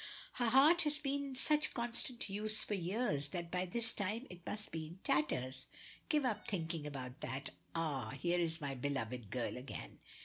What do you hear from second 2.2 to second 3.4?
use for years